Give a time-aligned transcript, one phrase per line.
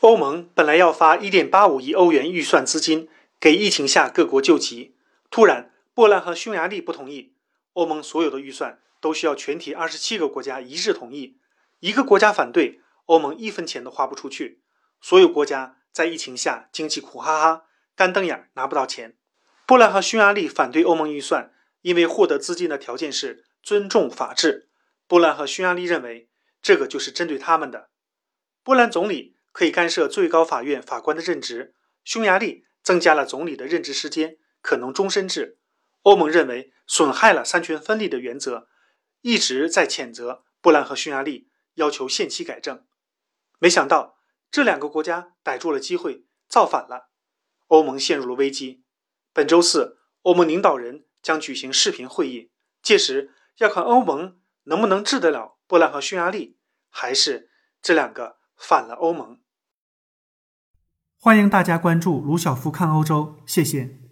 [0.00, 3.08] 欧盟本来要发1.85亿欧元预算资金
[3.40, 4.94] 给疫情下各国救急，
[5.28, 7.34] 突然波兰和匈牙利不同意，
[7.72, 11.38] 欧盟所有的预算都需要全体27个国家一致同意，
[11.80, 14.62] 一个国家反对，欧盟一分钱都花不出去。
[15.00, 17.64] 所有国家在疫情下经济苦哈哈，
[17.96, 19.16] 干瞪眼拿不到钱。
[19.66, 21.52] 波兰和匈牙利反对欧盟预算，
[21.82, 24.68] 因为获得资金的条件是尊重法治。
[25.08, 26.28] 波兰和匈牙利认为
[26.62, 27.88] 这个就是针对他们的。
[28.62, 31.74] 波兰总理可以干涉最高法院法官的任职，
[32.04, 35.58] 匈牙利增加了总理的任职时间，可能终身制。
[36.02, 38.68] 欧盟认为损害了三权分立的原则，
[39.22, 42.86] 一直在谴责波兰和匈牙利，要求限期改正。
[43.58, 44.16] 没想到。
[44.48, 47.10] 这两个国家逮住了机会，造反了，
[47.66, 48.84] 欧盟陷入了危机。
[49.32, 56.56] 本周四，欧盟领导人将举行视频会议，届时要看欧盟能不能治得了波兰和匈牙利，
[56.88, 57.50] 还是
[57.82, 59.40] 这两个反了欧盟。
[61.20, 64.07] 欢迎大家关注卢晓夫看欧洲，谢谢。